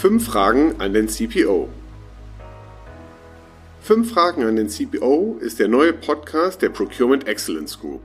[0.00, 1.68] Fünf Fragen an den CPO.
[3.80, 8.00] Fünf Fragen an den CPO ist der neue Podcast der Procurement Excellence Group.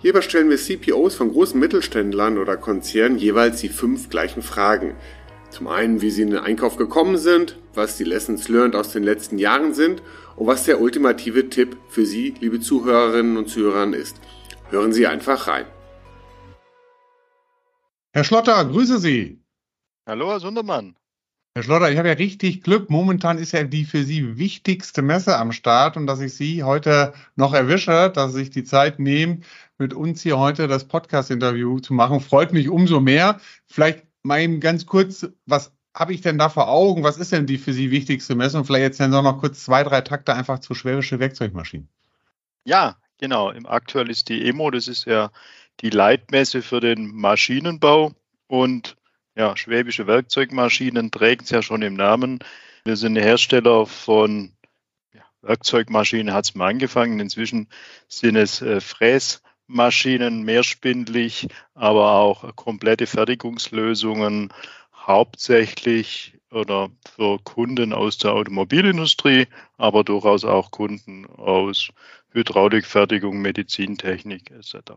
[0.00, 4.96] Hierbei stellen wir CPOs von großen Mittelständlern oder Konzernen jeweils die fünf gleichen Fragen.
[5.50, 9.04] Zum einen, wie sie in den Einkauf gekommen sind, was die Lessons learned aus den
[9.04, 10.02] letzten Jahren sind
[10.34, 14.16] und was der ultimative Tipp für Sie, liebe Zuhörerinnen und Zuhörer, ist.
[14.70, 15.66] Hören Sie einfach rein.
[18.12, 19.44] Herr Schlotter, grüße Sie.
[20.08, 20.96] Hallo, Herr Sundermann.
[21.56, 22.90] Herr Schlotter, ich habe ja richtig Glück.
[22.90, 27.14] Momentan ist ja die für Sie wichtigste Messe am Start und dass ich Sie heute
[27.36, 29.44] noch erwische, dass Sie sich die Zeit nehmen,
[29.78, 33.38] mit uns hier heute das Podcast-Interview zu machen, freut mich umso mehr.
[33.68, 37.04] Vielleicht mal eben ganz kurz, was habe ich denn da vor Augen?
[37.04, 38.58] Was ist denn die für Sie wichtigste Messe?
[38.58, 41.88] Und vielleicht jetzt dann noch kurz zwei, drei Takte einfach zu schwäbische Werkzeugmaschinen.
[42.64, 43.52] Ja, genau.
[43.52, 45.30] Im aktuell ist die EMO, das ist ja
[45.82, 48.10] die Leitmesse für den Maschinenbau
[48.48, 48.96] und
[49.36, 52.38] ja, schwäbische Werkzeugmaschinen trägt es ja schon im Namen.
[52.84, 54.52] Wir sind Hersteller von
[55.42, 57.20] Werkzeugmaschinen, hat es mal angefangen.
[57.20, 57.68] Inzwischen
[58.08, 64.52] sind es äh, Fräsmaschinen, mehrspindlich, aber auch komplette Fertigungslösungen,
[64.94, 71.88] hauptsächlich oder für Kunden aus der Automobilindustrie, aber durchaus auch Kunden aus
[72.30, 74.92] Hydraulikfertigung, Medizintechnik etc.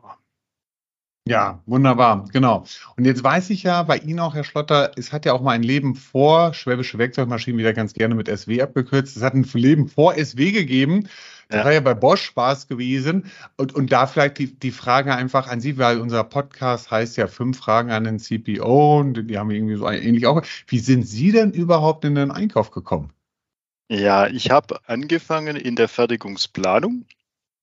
[1.27, 2.63] Ja, wunderbar, genau.
[2.95, 5.51] Und jetzt weiß ich ja bei Ihnen auch, Herr Schlotter, es hat ja auch mal
[5.51, 9.17] ein Leben vor Schwäbische Werkzeugmaschinen wieder ganz gerne mit SW abgekürzt.
[9.17, 11.09] Es hat ein Leben vor SW gegeben.
[11.49, 11.65] Das ja.
[11.65, 13.25] war ja bei Bosch Spaß gewesen.
[13.57, 17.27] Und, und da vielleicht die, die Frage einfach an Sie, weil unser Podcast heißt ja
[17.27, 20.41] fünf Fragen an den CPO und die haben irgendwie so ähnlich auch.
[20.67, 23.11] Wie sind Sie denn überhaupt in den Einkauf gekommen?
[23.89, 27.05] Ja, ich habe angefangen in der Fertigungsplanung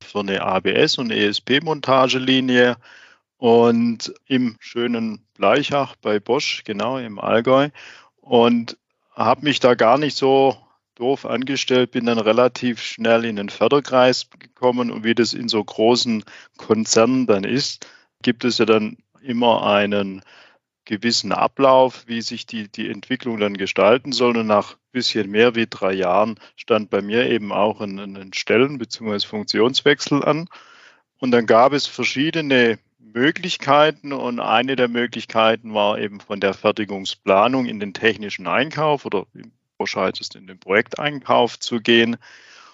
[0.02, 2.76] für eine ABS- und ESP-Montagelinie
[3.44, 7.68] und im schönen Bleichach bei Bosch, genau im Allgäu.
[8.22, 8.78] Und
[9.14, 10.56] habe mich da gar nicht so
[10.94, 15.62] doof angestellt, bin dann relativ schnell in den Förderkreis gekommen und wie das in so
[15.62, 16.24] großen
[16.56, 17.86] Konzernen dann ist,
[18.22, 20.22] gibt es ja dann immer einen
[20.86, 24.38] gewissen Ablauf, wie sich die, die Entwicklung dann gestalten soll.
[24.38, 28.78] Und nach bisschen mehr wie drei Jahren stand bei mir eben auch ein, ein Stellen-
[28.78, 29.18] bzw.
[29.26, 30.48] Funktionswechsel an.
[31.18, 32.78] Und dann gab es verschiedene
[33.14, 39.26] Möglichkeiten und eine der Möglichkeiten war eben von der Fertigungsplanung in den technischen Einkauf oder
[39.78, 42.16] wahrscheinlich ist in den Projekteinkauf zu gehen.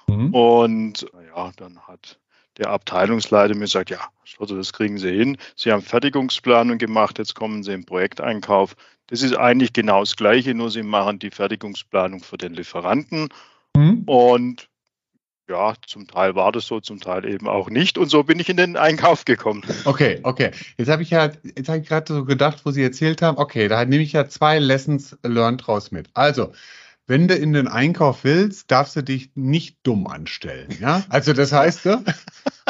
[0.06, 0.34] Mhm.
[0.34, 1.06] Und
[1.36, 2.18] ja, dann hat
[2.56, 4.00] der Abteilungsleiter mir gesagt, ja,
[4.38, 5.36] das kriegen Sie hin.
[5.56, 8.76] Sie haben Fertigungsplanung gemacht, jetzt kommen Sie im Projekteinkauf.
[9.08, 13.28] Das ist eigentlich genau das Gleiche, nur Sie machen die Fertigungsplanung für den Lieferanten.
[13.76, 14.04] Mhm.
[14.06, 14.69] Und
[15.50, 17.98] ja, zum Teil war das so, zum Teil eben auch nicht.
[17.98, 19.62] Und so bin ich in den Einkauf gekommen.
[19.84, 20.52] Okay, okay.
[20.78, 23.68] Jetzt habe ich ja, jetzt habe ich gerade so gedacht, wo Sie erzählt haben, okay,
[23.68, 26.08] da nehme ich ja zwei Lessons learned raus mit.
[26.14, 26.52] Also,
[27.06, 30.68] wenn du in den Einkauf willst, darfst du dich nicht dumm anstellen.
[30.80, 31.02] Ja?
[31.08, 31.98] Also das heißt, du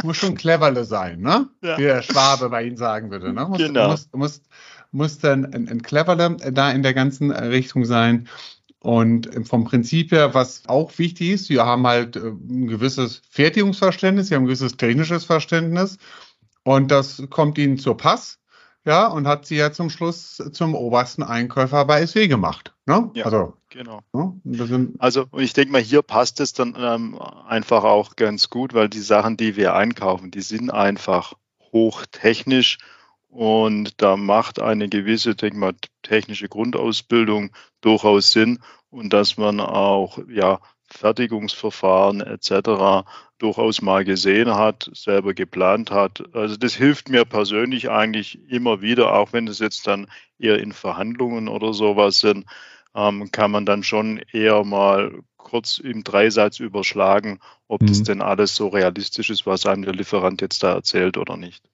[0.02, 1.48] musst schon cleverle sein, ne?
[1.62, 1.76] Ja.
[1.76, 3.34] Wie der Schwabe bei Ihnen sagen würde.
[3.34, 3.44] Ne?
[3.44, 3.90] Musst, genau.
[3.90, 4.44] Musst, musst,
[4.92, 8.28] musst dann ein, ein cleverle da in der ganzen Richtung sein.
[8.82, 14.30] Und vom Prinzip her, was auch wichtig ist, wir haben halt äh, ein gewisses Fertigungsverständnis,
[14.30, 15.98] wir haben ein gewisses technisches Verständnis
[16.64, 18.38] und das kommt ihnen zur Pass.
[18.86, 22.74] Ja, und hat sie ja zum Schluss zum obersten Einkäufer bei SW gemacht.
[22.86, 23.10] Ne?
[23.12, 24.00] Ja, also, genau.
[24.14, 24.88] Ne?
[24.98, 28.88] also, und ich denke mal, hier passt es dann ähm, einfach auch ganz gut, weil
[28.88, 31.34] die Sachen, die wir einkaufen, die sind einfach
[31.72, 32.78] hochtechnisch
[33.30, 38.58] und da macht eine gewisse, denke mal, technische Grundausbildung durchaus Sinn
[38.90, 43.06] und dass man auch ja, Fertigungsverfahren etc.
[43.38, 46.24] durchaus mal gesehen hat, selber geplant hat.
[46.34, 50.08] Also das hilft mir persönlich eigentlich immer wieder, auch wenn es jetzt dann
[50.38, 52.46] eher in Verhandlungen oder sowas sind,
[52.96, 57.86] ähm, kann man dann schon eher mal kurz im Dreisatz überschlagen, ob mhm.
[57.86, 61.69] das denn alles so realistisch ist, was einem der Lieferant jetzt da erzählt oder nicht.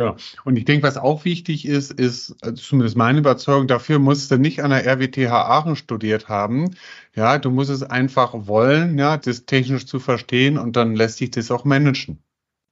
[0.00, 4.30] Ja, und ich denke, was auch wichtig ist, ist also zumindest meine Überzeugung, dafür musst
[4.30, 6.74] du nicht an der RWTH Aachen studiert haben.
[7.14, 11.30] Ja, du musst es einfach wollen, ja, das technisch zu verstehen und dann lässt sich
[11.30, 12.22] das auch managen.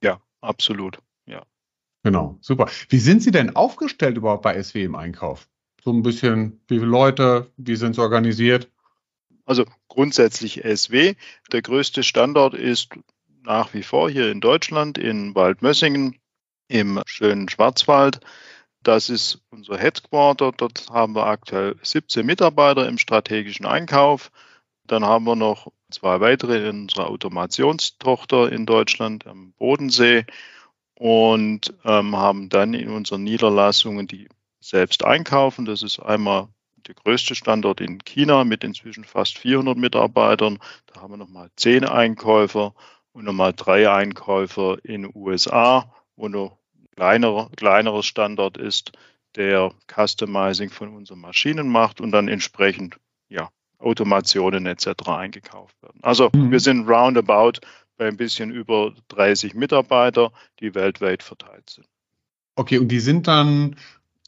[0.03, 1.01] Ja, absolut.
[1.27, 1.43] Ja.
[2.03, 2.69] Genau, super.
[2.89, 5.49] Wie sind Sie denn aufgestellt überhaupt bei SW im Einkauf?
[5.85, 8.71] So ein bisschen, wie viele Leute, wie sind es organisiert?
[9.45, 11.15] Also grundsätzlich SW.
[11.53, 12.91] Der größte Standort ist
[13.43, 16.19] nach wie vor hier in Deutschland in Waldmössingen
[16.69, 18.21] im schönen Schwarzwald.
[18.83, 20.53] Das ist unser Headquarter.
[20.53, 24.31] Dort haben wir aktuell 17 Mitarbeiter im strategischen Einkauf.
[24.87, 30.25] Dann haben wir noch zwei weitere in unserer Automationstochter in Deutschland am Bodensee
[30.95, 34.29] und ähm, haben dann in unseren Niederlassungen, die
[34.61, 35.65] selbst einkaufen.
[35.65, 36.49] Das ist einmal
[36.87, 40.59] der größte Standort in China mit inzwischen fast 400 Mitarbeitern.
[40.87, 42.75] Da haben wir nochmal zehn Einkäufer
[43.13, 46.58] und nochmal drei Einkäufer in den USA, wo noch
[46.99, 48.91] kleinerer, kleinerer Standort ist,
[49.37, 52.97] der Customizing von unseren Maschinen macht und dann entsprechend
[53.29, 55.07] ja, Automationen etc.
[55.07, 56.01] eingekauft werden.
[56.03, 56.51] Also mhm.
[56.51, 57.61] wir sind roundabout
[57.97, 61.87] bei ein bisschen über 30 Mitarbeiter, die weltweit verteilt sind.
[62.57, 63.77] Okay, und die sind dann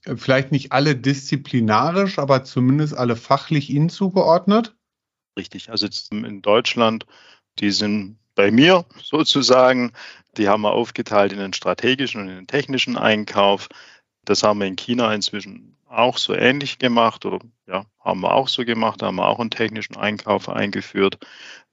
[0.04, 4.76] äh, vielleicht nicht alle disziplinarisch, aber zumindest alle fachlich Ihnen zugeordnet?
[5.36, 7.06] Richtig, also in Deutschland,
[7.58, 9.92] die sind bei mir sozusagen,
[10.38, 13.68] die haben wir aufgeteilt in den strategischen und in den technischen Einkauf.
[14.24, 18.48] Das haben wir in China inzwischen auch so ähnlich gemacht oder ja, haben wir auch
[18.48, 21.18] so gemacht, da haben wir auch einen technischen Einkauf eingeführt.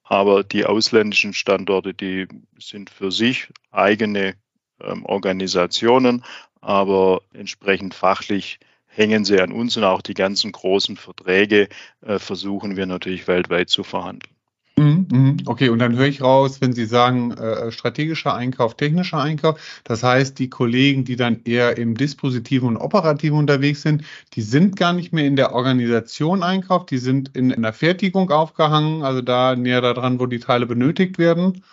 [0.03, 2.27] Aber die ausländischen Standorte, die
[2.59, 4.35] sind für sich eigene
[4.81, 6.25] ähm, Organisationen,
[6.59, 11.69] aber entsprechend fachlich hängen sie an uns und auch die ganzen großen Verträge
[12.01, 14.36] äh, versuchen wir natürlich weltweit zu verhandeln.
[14.77, 15.37] Mhm, mhm.
[15.45, 20.03] Okay, und dann höre ich raus, wenn Sie sagen, äh, strategischer Einkauf, technischer Einkauf, das
[20.03, 24.03] heißt, die Kollegen, die dann eher im Dispositiven und Operativen unterwegs sind,
[24.33, 28.29] die sind gar nicht mehr in der Organisation Einkauf, die sind in, in der Fertigung
[28.29, 31.63] aufgehangen, also da näher daran, wo die Teile benötigt werden.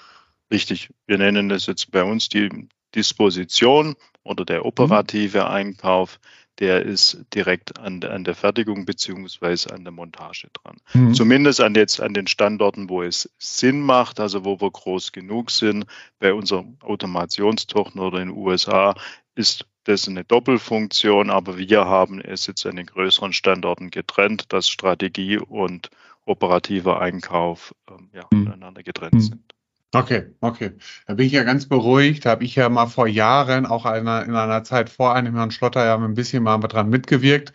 [0.51, 2.49] Richtig, wir nennen das jetzt bei uns die
[2.95, 5.47] Disposition oder der operative mhm.
[5.47, 6.19] Einkauf
[6.59, 10.77] der ist direkt an, an der Fertigung beziehungsweise an der Montage dran.
[10.93, 11.15] Mhm.
[11.15, 15.51] Zumindest an, jetzt, an den Standorten, wo es Sinn macht, also wo wir groß genug
[15.51, 15.87] sind.
[16.19, 18.95] Bei unserer Automationstochter oder in den USA
[19.35, 24.69] ist das eine Doppelfunktion, aber wir haben es jetzt an den größeren Standorten getrennt, dass
[24.69, 25.91] Strategie und
[26.25, 28.45] operativer Einkauf ähm, ja, mhm.
[28.45, 29.21] voneinander getrennt mhm.
[29.21, 29.55] sind.
[29.95, 30.73] Okay, okay.
[31.07, 32.27] Da bin ich ja ganz beruhigt.
[32.27, 35.51] Da habe ich ja mal vor Jahren, auch einer, in einer Zeit vor einem Herrn
[35.51, 37.53] Schlotter, ja ein bisschen mal dran mitgewirkt.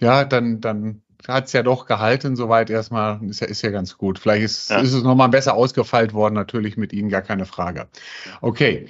[0.00, 3.22] Ja, dann, dann hat es ja doch gehalten, soweit erstmal.
[3.24, 4.18] Ist ja, ist ja ganz gut.
[4.18, 4.80] Vielleicht ist, ja.
[4.80, 7.88] ist es nochmal besser ausgefeilt worden, natürlich mit Ihnen, gar keine Frage.
[8.40, 8.88] Okay.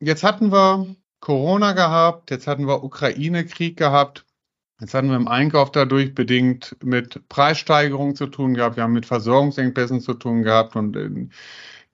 [0.00, 4.24] Jetzt hatten wir Corona gehabt, jetzt hatten wir Ukraine-Krieg gehabt.
[4.80, 9.06] Jetzt hatten wir im Einkauf dadurch bedingt mit Preissteigerungen zu tun gehabt, wir haben mit
[9.06, 11.32] Versorgungsengpässen zu tun gehabt und in,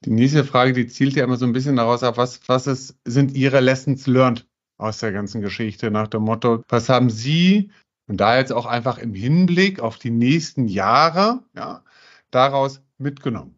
[0.04, 2.99] die nächste Frage, die zielt ja immer so ein bisschen daraus ab, was, was ist,
[3.04, 4.46] sind Ihre Lessons learned
[4.78, 7.70] aus der ganzen Geschichte nach dem Motto, was haben Sie
[8.08, 11.84] und da jetzt auch einfach im Hinblick auf die nächsten Jahre ja,
[12.31, 13.56] daraus mitgenommen?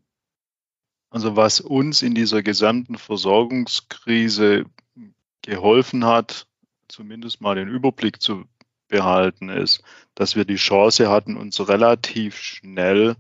[1.11, 4.65] Also was uns in dieser gesamten Versorgungskrise
[5.43, 6.47] geholfen hat,
[6.89, 8.45] zumindest mal den Überblick zu
[8.89, 9.83] behalten, ist,
[10.15, 13.17] dass wir die Chance hatten, uns relativ schnell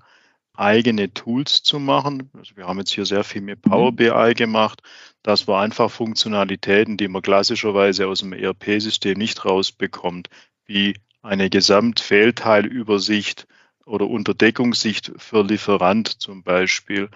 [0.55, 2.31] eigene Tools zu machen.
[2.33, 3.71] Also wir haben jetzt hier sehr viel mit mhm.
[3.71, 4.83] Power BI gemacht.
[5.23, 10.29] Das war einfach Funktionalitäten, die man klassischerweise aus dem ERP-System nicht rausbekommt,
[10.67, 13.47] wie eine Gesamtfehlteilübersicht
[13.85, 17.11] oder Unterdeckungssicht für Lieferant zum Beispiel.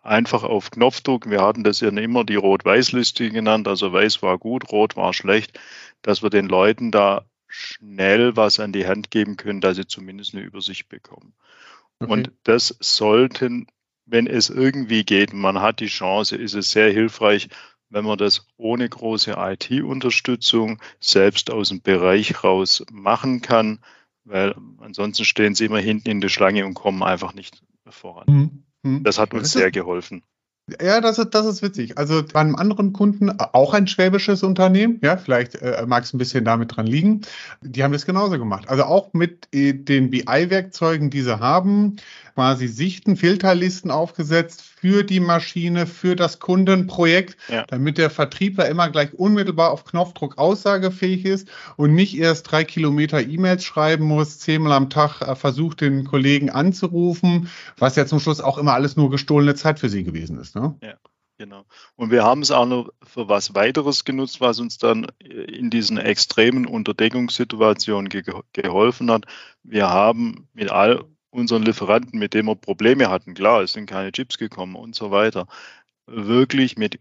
[0.00, 1.28] Einfach auf Knopfdruck.
[1.28, 3.66] Wir hatten das ja immer die Rot-Weiß-Liste genannt.
[3.66, 5.58] Also weiß war gut, rot war schlecht,
[6.02, 10.34] dass wir den Leuten da schnell was an die Hand geben können, dass sie zumindest
[10.34, 11.34] eine Übersicht bekommen.
[11.98, 12.12] Okay.
[12.12, 13.66] Und das sollten,
[14.04, 17.48] wenn es irgendwie geht, man hat die Chance, ist es sehr hilfreich,
[17.88, 23.80] wenn man das ohne große IT-Unterstützung selbst aus dem Bereich raus machen kann,
[24.24, 28.24] weil ansonsten stehen sie immer hinten in der Schlange und kommen einfach nicht voran.
[28.26, 28.64] Mhm.
[28.82, 29.02] mhm.
[29.04, 30.22] Das hat uns sehr geholfen.
[30.82, 31.96] Ja, das ist, das ist witzig.
[31.96, 36.18] Also bei einem anderen Kunden, auch ein schwäbisches Unternehmen, ja, vielleicht äh, mag es ein
[36.18, 37.20] bisschen damit dran liegen,
[37.62, 38.68] die haben das genauso gemacht.
[38.68, 41.96] Also auch mit äh, den BI-Werkzeugen, die sie haben,
[42.34, 47.64] quasi Sichten, Filterlisten aufgesetzt für die Maschine, für das Kundenprojekt, ja.
[47.66, 53.20] damit der Vertriebler immer gleich unmittelbar auf Knopfdruck aussagefähig ist und nicht erst drei Kilometer
[53.20, 58.40] E-Mails schreiben muss, zehnmal am Tag äh, versucht, den Kollegen anzurufen, was ja zum Schluss
[58.40, 60.54] auch immer alles nur gestohlene Zeit für sie gewesen ist.
[60.54, 60.76] Ne?
[60.82, 60.94] Ja.
[61.38, 61.66] Genau.
[61.96, 65.98] Und wir haben es auch noch für was weiteres genutzt, was uns dann in diesen
[65.98, 69.26] extremen Unterdeckungssituationen ge geholfen hat.
[69.62, 71.04] Wir haben mit all
[71.36, 75.10] unseren Lieferanten, mit denen wir Probleme hatten, klar, es sind keine Chips gekommen und so
[75.10, 75.46] weiter,
[76.06, 76.98] wirklich mit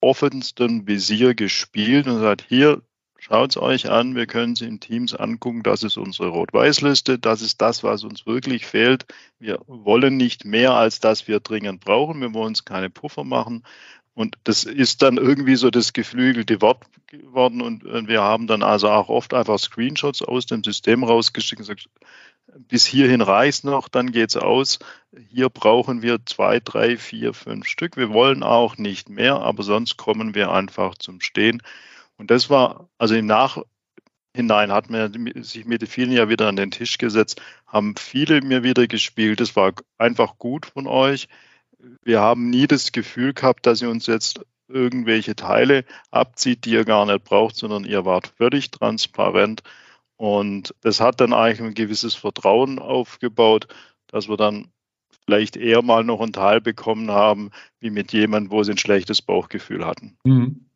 [0.00, 2.82] offenstem Visier gespielt und sagt, hier,
[3.18, 7.42] schaut es euch an, wir können sie in Teams angucken, das ist unsere Rot-Weiß-Liste, das
[7.42, 9.06] ist das, was uns wirklich fehlt.
[9.38, 13.62] Wir wollen nicht mehr, als das wir dringend brauchen, wir wollen uns keine Puffer machen.
[14.14, 17.62] Und das ist dann irgendwie so das geflügelte Wort geworden.
[17.62, 21.88] Und wir haben dann also auch oft einfach Screenshots aus dem System rausgeschickt und gesagt,
[22.56, 24.78] bis hierhin reicht noch, dann geht's aus.
[25.28, 27.96] Hier brauchen wir zwei, drei, vier, fünf Stück.
[27.96, 31.62] Wir wollen auch nicht mehr, aber sonst kommen wir einfach zum Stehen.
[32.16, 33.64] Und das war, also im Nachhinein
[34.34, 35.10] hinein hat mir
[35.42, 39.40] sich mit vielen ja wieder an den Tisch gesetzt, haben viele mir wieder gespielt.
[39.40, 41.28] Es war einfach gut von euch.
[42.04, 46.84] Wir haben nie das Gefühl gehabt, dass ihr uns jetzt irgendwelche Teile abzieht, die ihr
[46.84, 49.62] gar nicht braucht, sondern ihr wart völlig transparent.
[50.20, 53.68] Und das hat dann eigentlich ein gewisses Vertrauen aufgebaut,
[54.06, 54.68] dass wir dann
[55.24, 59.22] vielleicht eher mal noch ein Teil bekommen haben, wie mit jemandem, wo sie ein schlechtes
[59.22, 60.18] Bauchgefühl hatten.
[60.24, 60.66] Mhm.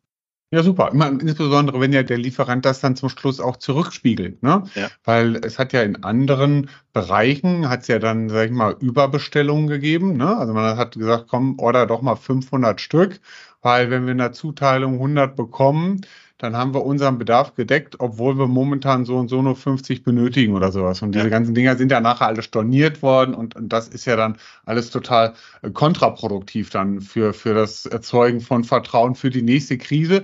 [0.49, 0.91] Ja, super.
[0.91, 4.41] Insbesondere, wenn ja der Lieferant das dann zum Schluss auch zurückspiegelt.
[4.41, 4.63] Ne?
[4.73, 4.89] Ja.
[5.03, 9.67] Weil es hat ja in anderen Bereichen, hat es ja dann, sag ich mal, Überbestellungen
[9.67, 10.17] gegeben.
[10.17, 10.35] Ne?
[10.35, 13.19] Also man hat gesagt, komm, order doch mal 500 Stück,
[13.61, 16.01] weil wenn wir in der Zuteilung 100 bekommen,
[16.37, 20.53] dann haben wir unseren Bedarf gedeckt, obwohl wir momentan so und so nur 50 benötigen
[20.53, 21.01] oder sowas.
[21.01, 21.29] Und diese ja.
[21.29, 24.89] ganzen Dinger sind ja nachher alle storniert worden und, und, das ist ja dann alles
[24.89, 30.23] total äh, kontraproduktiv dann für, für das Erzeugen von Vertrauen für die nächste Krise,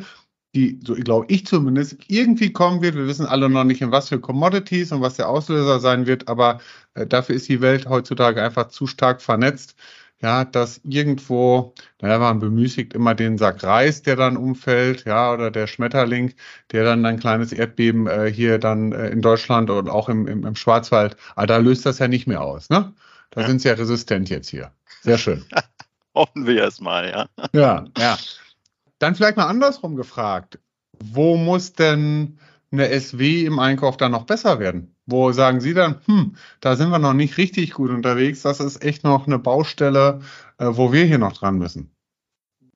[0.53, 2.95] die, so glaube ich zumindest, irgendwie kommen wird.
[2.95, 6.27] Wir wissen alle noch nicht, in was für Commodities und was der Auslöser sein wird,
[6.27, 6.59] aber
[6.93, 9.75] äh, dafür ist die Welt heutzutage einfach zu stark vernetzt
[10.21, 15.51] ja, dass irgendwo, naja, man bemüßigt immer den Sack Reis, der dann umfällt, ja, oder
[15.51, 16.33] der Schmetterling,
[16.71, 20.45] der dann ein kleines Erdbeben äh, hier dann äh, in Deutschland und auch im, im,
[20.45, 22.93] im Schwarzwald, aber da löst das ja nicht mehr aus, ne?
[23.31, 23.47] Da ja.
[23.47, 24.71] sind sie ja resistent jetzt hier.
[25.01, 25.43] Sehr schön.
[26.15, 27.27] Hoffen wir es mal, ja.
[27.53, 28.17] Ja, ja.
[28.99, 30.59] Dann vielleicht mal andersrum gefragt.
[30.99, 32.37] Wo muss denn
[32.71, 34.95] eine SW im Einkauf dann noch besser werden?
[35.05, 38.83] Wo sagen Sie dann, hm, da sind wir noch nicht richtig gut unterwegs, das ist
[38.83, 40.21] echt noch eine Baustelle,
[40.57, 41.95] äh, wo wir hier noch dran müssen?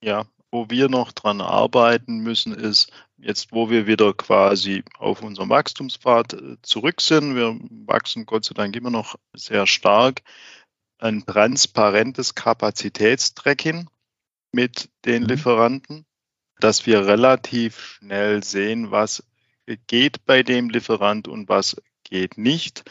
[0.02, 5.50] Ja, wo wir noch dran arbeiten müssen, ist jetzt, wo wir wieder quasi auf unserem
[5.50, 7.36] Wachstumspfad äh, zurück sind.
[7.36, 10.22] Wir wachsen Gott sei Dank immer noch sehr stark.
[10.98, 13.90] Ein transparentes Kapazitätstracking
[14.52, 15.30] mit den mhm.
[15.30, 16.06] Lieferanten,
[16.60, 19.24] dass wir relativ schnell sehen, was
[19.88, 22.84] geht bei dem Lieferant und was geht nicht,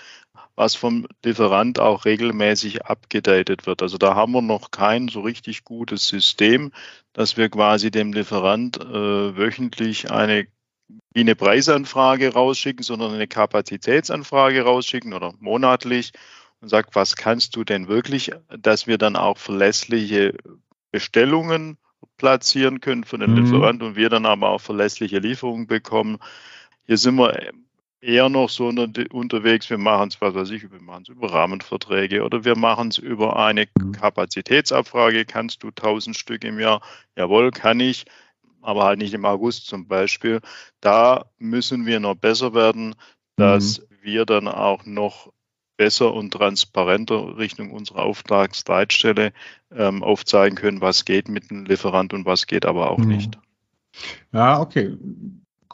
[0.56, 3.82] was vom Lieferant auch regelmäßig abgedatet wird.
[3.82, 6.72] Also da haben wir noch kein so richtig gutes System,
[7.12, 10.46] dass wir quasi dem Lieferant äh, wöchentlich eine
[11.14, 16.12] wie eine Preisanfrage rausschicken, sondern eine Kapazitätsanfrage rausschicken oder monatlich
[16.60, 20.34] und sagt, was kannst du denn wirklich, dass wir dann auch verlässliche
[20.90, 21.78] Bestellungen
[22.16, 23.36] platzieren können für den mhm.
[23.44, 26.18] Lieferant und wir dann aber auch verlässliche Lieferungen bekommen.
[26.86, 27.52] Hier sind wir
[28.04, 32.22] eher noch so unterwegs, wir machen es, was weiß ich, wir machen es über Rahmenverträge
[32.22, 33.92] oder wir machen es über eine mhm.
[33.92, 35.24] Kapazitätsabfrage.
[35.24, 36.82] Kannst du 1000 Stück im Jahr?
[37.16, 38.04] Jawohl, kann ich,
[38.60, 40.40] aber halt nicht im August zum Beispiel.
[40.80, 42.94] Da müssen wir noch besser werden,
[43.36, 43.84] dass mhm.
[44.02, 45.32] wir dann auch noch
[45.76, 49.32] besser und transparenter Richtung unserer Auftragsleitstelle
[49.72, 53.08] ähm, aufzeigen können, was geht mit dem Lieferant und was geht aber auch mhm.
[53.08, 53.38] nicht.
[54.32, 54.96] Ja, okay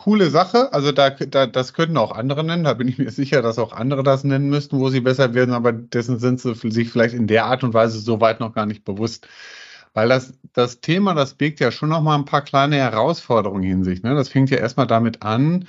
[0.00, 0.72] coole Sache.
[0.72, 2.64] Also da, da, das könnten auch andere nennen.
[2.64, 5.54] Da bin ich mir sicher, dass auch andere das nennen müssten, wo sie besser werden,
[5.54, 8.66] aber dessen sind sie sich vielleicht in der Art und Weise so weit noch gar
[8.66, 9.28] nicht bewusst.
[9.92, 13.84] Weil das, das Thema, das birgt ja schon noch mal ein paar kleine Herausforderungen in
[13.84, 14.02] sich.
[14.02, 14.14] Ne?
[14.14, 15.66] Das fängt ja erstmal damit an,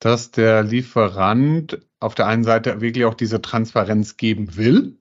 [0.00, 4.98] dass der Lieferant auf der einen Seite wirklich auch diese Transparenz geben will.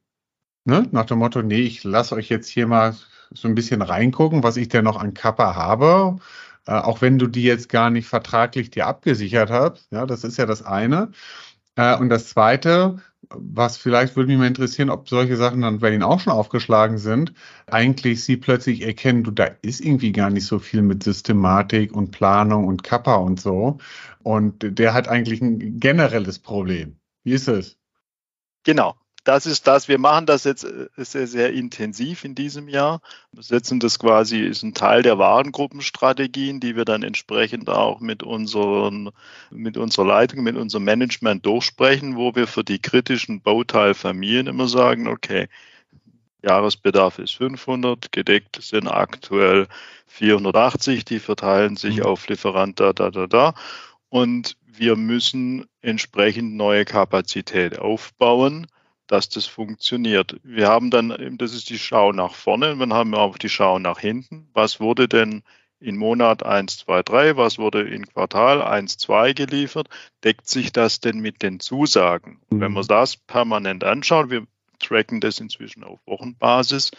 [0.66, 0.88] Ne?
[0.92, 2.96] Nach dem Motto, nee, ich lasse euch jetzt hier mal
[3.32, 6.20] so ein bisschen reingucken, was ich denn noch an Kappa habe
[6.68, 9.92] äh, auch wenn du die jetzt gar nicht vertraglich dir abgesichert hast.
[9.92, 11.12] Ja, das ist ja das eine.
[11.76, 12.98] Äh, und das zweite,
[13.30, 16.98] was vielleicht würde mich mal interessieren, ob solche Sachen dann bei Ihnen auch schon aufgeschlagen
[16.98, 17.34] sind,
[17.68, 22.12] eigentlich Sie plötzlich erkennen, du, da ist irgendwie gar nicht so viel mit Systematik und
[22.12, 23.80] Planung und Kappa und so.
[24.24, 27.00] Und der hat eigentlich ein generelles Problem.
[27.24, 27.78] Wie ist es?
[28.64, 28.96] Genau
[29.28, 29.90] das ist das.
[29.90, 33.02] Wir machen das jetzt äh, sehr, sehr intensiv in diesem Jahr.
[33.34, 38.24] Wir setzen das quasi, ist ein Teil der Warengruppenstrategien, die wir dann entsprechend auch mit,
[38.24, 39.10] unseren,
[39.52, 45.08] mit unserer Leitung, mit unserem Management durchsprechen, wo wir für die kritischen Bauteilfamilien immer sagen,
[45.10, 45.50] okay,
[46.42, 49.68] Jahresbedarf ist 500, gedeckt sind aktuell
[50.06, 52.04] 480, die verteilen sich mhm.
[52.04, 53.54] auf Lieferant da, da, da, da.
[54.08, 58.68] Und wir müssen entsprechend neue Kapazität aufbauen
[59.08, 60.40] dass das funktioniert.
[60.44, 63.80] Wir haben dann, das ist die Schau nach vorne, dann haben wir auch die Schau
[63.80, 64.50] nach hinten.
[64.54, 65.44] Was wurde denn
[65.80, 69.88] in Monat 1, 2, 3, was wurde in Quartal 1, 2 geliefert?
[70.24, 72.40] Deckt sich das denn mit den Zusagen?
[72.50, 72.62] Mhm.
[72.62, 74.46] Wenn man das permanent anschaut, wir
[74.80, 76.92] tracken das inzwischen auf Wochenbasis,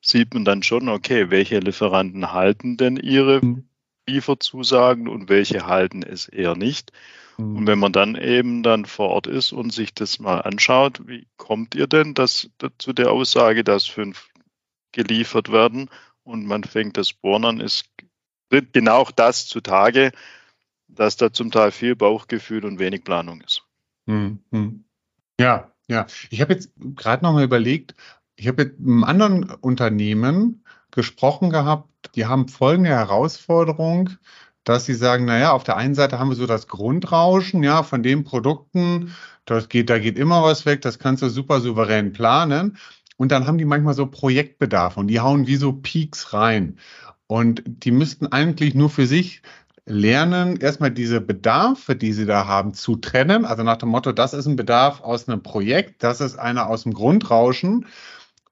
[0.00, 3.68] sieht man dann schon, okay, welche Lieferanten halten denn ihre mhm.
[4.06, 6.92] Lieferzusagen und welche halten es eher nicht.
[7.38, 7.66] Und mhm.
[7.66, 11.74] wenn man dann eben dann vor Ort ist und sich das mal anschaut, wie kommt
[11.74, 14.28] ihr denn das, zu der Aussage, dass fünf
[14.92, 15.90] geliefert werden
[16.22, 17.90] und man fängt das Bohren an, ist
[18.72, 20.12] genau das zutage,
[20.88, 23.62] dass da zum Teil viel Bauchgefühl und wenig Planung ist.
[24.06, 24.84] Hm, hm.
[25.38, 26.06] Ja, ja.
[26.30, 27.94] Ich habe jetzt gerade noch mal überlegt,
[28.36, 34.10] ich habe mit einem anderen Unternehmen gesprochen gehabt, die haben folgende Herausforderung,
[34.66, 38.02] dass sie sagen, naja, auf der einen Seite haben wir so das Grundrauschen, ja, von
[38.02, 42.76] den Produkten, das geht, da geht immer was weg, das kannst du super souverän planen.
[43.16, 46.78] Und dann haben die manchmal so Projektbedarf und die hauen wie so Peaks rein.
[47.28, 49.40] Und die müssten eigentlich nur für sich
[49.86, 53.44] lernen, erstmal diese Bedarfe, die sie da haben, zu trennen.
[53.44, 56.82] Also nach dem Motto, das ist ein Bedarf aus einem Projekt, das ist einer aus
[56.82, 57.86] dem Grundrauschen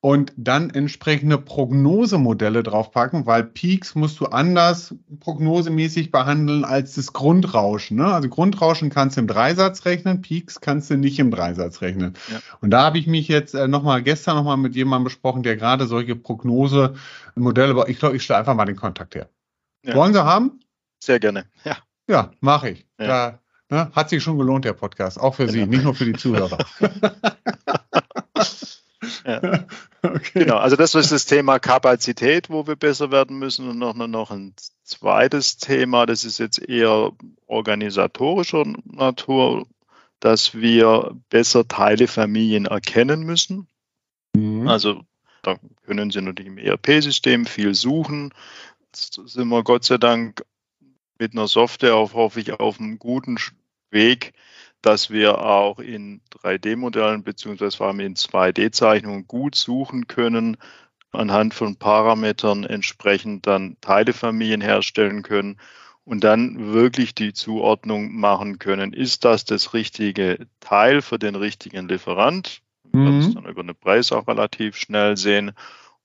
[0.05, 7.97] und dann entsprechende Prognosemodelle draufpacken, weil Peaks musst du anders prognosemäßig behandeln als das Grundrauschen.
[7.97, 8.13] Ne?
[8.13, 12.13] Also Grundrauschen kannst du im Dreisatz rechnen, Peaks kannst du nicht im Dreisatz rechnen.
[12.31, 12.39] Ja.
[12.61, 15.87] Und da habe ich mich jetzt äh, nochmal gestern nochmal mit jemandem besprochen, der gerade
[15.87, 19.31] solche Prognosemodelle, ich glaube, ich stelle einfach mal den Kontakt her.
[19.87, 19.95] Ja.
[19.95, 20.61] Wollen Sie haben?
[21.03, 21.79] Sehr gerne, ja.
[22.11, 22.87] Ja, mache ich.
[23.01, 23.07] Ja.
[23.07, 23.39] Da,
[23.71, 25.65] ne, hat sich schon gelohnt, der Podcast, auch für genau.
[25.65, 26.59] Sie, nicht nur für die Zuhörer.
[29.25, 29.41] Ja.
[30.05, 30.41] Okay.
[30.45, 33.69] Genau, also das ist das Thema Kapazität, wo wir besser werden müssen.
[33.69, 37.13] Und noch, noch ein zweites Thema, das ist jetzt eher
[37.47, 39.67] organisatorischer Natur,
[40.21, 43.67] dass wir besser Teilefamilien erkennen müssen.
[44.35, 44.69] Mhm.
[44.69, 45.05] Also
[45.43, 45.57] da
[45.87, 48.33] können Sie natürlich im ERP-System viel suchen.
[48.87, 50.45] Jetzt sind wir Gott sei Dank
[51.19, 53.39] mit einer Software, auf, hoffe ich, auf einem guten
[53.91, 54.33] Weg,
[54.85, 60.57] dass wir auch in 3D-Modellen beziehungsweise vor allem in 2D-Zeichnungen gut suchen können,
[61.13, 65.59] anhand von Parametern entsprechend dann Teilefamilien herstellen können
[66.05, 68.93] und dann wirklich die Zuordnung machen können.
[68.93, 72.61] Ist das das richtige Teil für den richtigen Lieferant?
[72.93, 73.05] Mhm.
[73.05, 75.53] Wir das dann über den Preis auch relativ schnell sehen.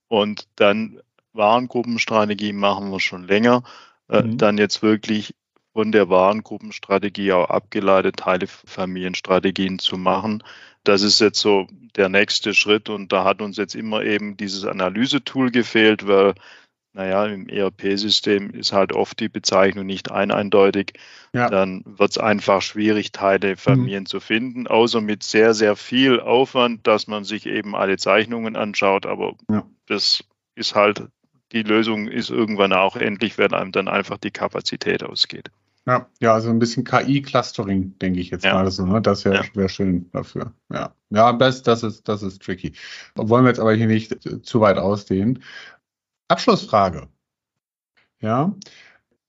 [0.08, 1.00] Und dann
[1.32, 3.62] Warengruppenstrategie machen wir schon länger.
[4.08, 4.38] Äh, mhm.
[4.38, 5.34] Dann jetzt wirklich
[5.72, 10.42] von der Warengruppenstrategie auch abgeleitet, Teilefamilienstrategien zu machen.
[10.84, 11.66] Das ist jetzt so
[11.96, 16.34] der nächste Schritt und da hat uns jetzt immer eben dieses Analysetool gefehlt, weil,
[16.92, 20.94] naja, im ERP-System ist halt oft die Bezeichnung nicht eindeutig.
[21.32, 21.48] Ja.
[21.48, 24.06] Dann wird es einfach schwierig, Teilefamilien mhm.
[24.06, 29.06] zu finden, außer mit sehr, sehr viel Aufwand, dass man sich eben alle Zeichnungen anschaut.
[29.06, 29.64] Aber ja.
[29.86, 30.24] das
[30.56, 31.08] ist halt
[31.52, 35.50] die Lösung ist irgendwann auch endlich, wenn einem dann einfach die Kapazität ausgeht.
[35.90, 38.52] Ja, ja, also ein bisschen KI-Clustering, denke ich jetzt ja.
[38.52, 39.02] gerade so, ne?
[39.02, 39.44] Das wäre ja.
[39.54, 40.54] wär schön dafür.
[40.72, 42.74] Ja, ja, das, das ist, das ist tricky.
[43.16, 45.42] Wollen wir jetzt aber hier nicht zu weit ausdehnen.
[46.28, 47.08] Abschlussfrage.
[48.20, 48.54] Ja,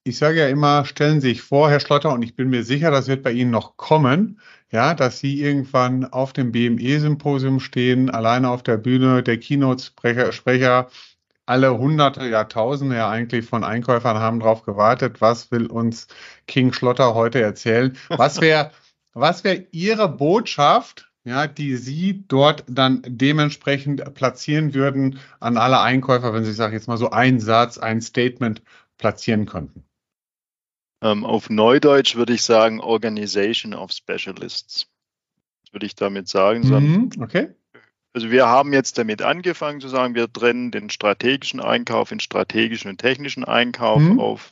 [0.04, 2.91] ich sage ja immer, stellen Sie sich vor, Herr Schlotter, und ich bin mir sicher,
[2.91, 4.39] das wird bei Ihnen noch kommen,
[4.71, 10.89] ja, dass Sie irgendwann auf dem BME-Symposium stehen, alleine auf der Bühne, der Keynote-Sprecher, Sprecher,
[11.52, 16.08] alle Hunderte, Jahrtausende ja eigentlich von Einkäufern haben darauf gewartet, was will uns
[16.48, 17.98] King Schlotter heute erzählen?
[18.08, 18.72] Was wäre
[19.14, 26.34] was wäre Ihre Botschaft, ja, die Sie dort dann dementsprechend platzieren würden an alle Einkäufer,
[26.34, 28.62] wenn Sie, sage jetzt mal so einen Satz, ein Statement
[28.98, 29.84] platzieren könnten?
[31.04, 34.88] Ähm, auf Neudeutsch würde ich sagen Organization of Specialists.
[35.66, 36.62] Das würde ich damit sagen.
[36.62, 37.50] Mhm, okay.
[38.13, 42.91] Also wir haben jetzt damit angefangen zu sagen, wir trennen den strategischen Einkauf in strategischen
[42.91, 44.19] und technischen Einkauf mhm.
[44.19, 44.52] auf.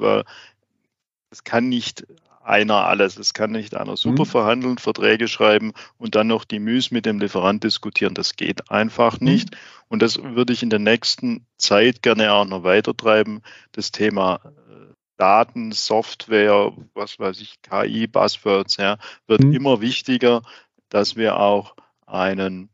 [1.30, 2.06] Es kann nicht
[2.50, 3.18] einer alles.
[3.18, 4.30] Es kann nicht einer super mhm.
[4.30, 8.16] verhandeln, Verträge schreiben und dann noch die Müs mit dem Lieferant diskutieren.
[8.16, 9.28] Das geht einfach mhm.
[9.28, 9.58] nicht.
[9.88, 13.42] Und das würde ich in der nächsten Zeit gerne auch noch weiter treiben.
[13.74, 19.54] Das Thema äh, Daten, Software, was weiß ich, KI, Buzzwords, ja, wird mhm.
[19.54, 20.42] immer wichtiger,
[20.90, 21.76] dass wir auch
[22.08, 22.70] einen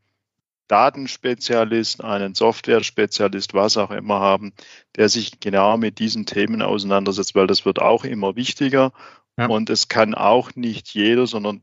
[0.67, 4.53] Datenspezialist, einen Software-Spezialist, was auch immer haben,
[4.95, 8.91] der sich genau mit diesen Themen auseinandersetzt, weil das wird auch immer wichtiger.
[9.37, 9.47] Ja.
[9.47, 11.61] Und es kann auch nicht jeder, sondern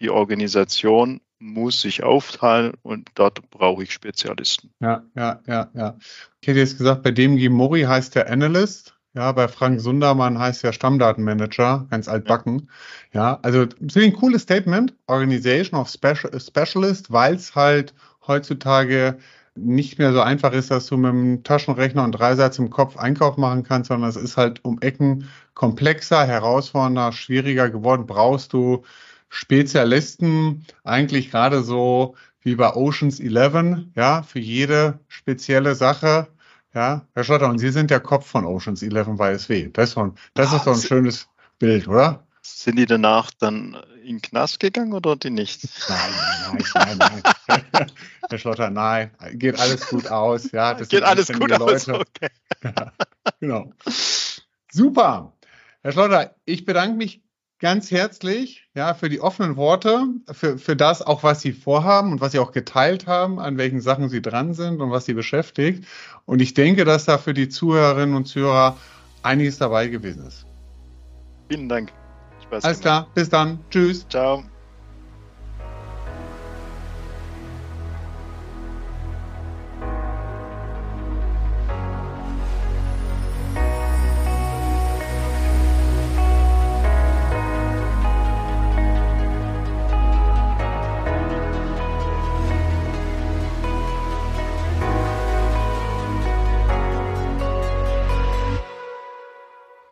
[0.00, 4.72] die Organisation muss sich aufteilen und dort brauche ich Spezialisten.
[4.80, 5.96] Ja, ja, ja, ja.
[6.40, 8.96] Ich hätte jetzt gesagt, bei dem Mori heißt der Analyst.
[9.12, 12.70] Ja, bei Frank Sundermann heißt der Stammdatenmanager, ganz altbacken.
[13.12, 17.92] Ja, ja also ein cooles Statement, Organization of Special, Specialist, weil es halt
[18.30, 19.18] heutzutage
[19.54, 23.36] nicht mehr so einfach ist, dass du mit einem Taschenrechner und Dreisatz im Kopf Einkauf
[23.36, 28.06] machen kannst, sondern es ist halt um Ecken komplexer, herausfordernder, schwieriger geworden.
[28.06, 28.84] Brauchst du
[29.28, 36.28] Spezialisten, eigentlich gerade so wie bei Oceans 11, ja, für jede spezielle Sache.
[36.74, 39.70] Ja, Herr Schotter, und Sie sind der Kopf von Oceans 11 bei SW.
[39.72, 42.24] Das ist doch, das ist doch ein schönes Bild, oder?
[42.42, 43.76] Sind die danach dann
[44.10, 45.68] in den Knast gegangen oder die nicht?
[45.88, 45.98] Nein,
[46.74, 47.62] nein, nein, nein.
[47.72, 47.92] nein.
[48.28, 50.50] Herr Schlotter, nein, geht alles gut aus.
[50.52, 51.62] Ja, das geht alles gut Leute.
[51.62, 51.88] aus.
[51.88, 52.28] Okay.
[52.62, 52.92] Ja,
[53.40, 53.72] genau.
[54.70, 55.32] Super.
[55.82, 57.22] Herr Schlotter, ich bedanke mich
[57.60, 62.20] ganz herzlich, ja, für die offenen Worte, für, für das auch, was Sie vorhaben und
[62.20, 65.86] was Sie auch geteilt haben, an welchen Sachen Sie dran sind und was Sie beschäftigt.
[66.24, 68.76] Und ich denke, dass da für die Zuhörerinnen und Zuhörer
[69.22, 70.46] einiges dabei gewesen ist.
[71.48, 71.92] Vielen Dank.
[72.50, 73.64] Alles klar, bis dann.
[73.70, 74.06] Tschüss.
[74.08, 74.49] Ciao.